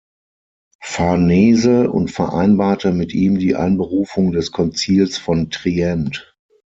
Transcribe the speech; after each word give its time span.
Farnese 0.81 1.91
und 1.91 2.09
vereinbarte 2.09 2.91
mit 2.91 3.13
ihm 3.13 3.37
die 3.37 3.55
Einberufung 3.55 4.31
des 4.31 4.51
Konzils 4.51 5.19
von 5.19 5.51
Trient. 5.51 6.35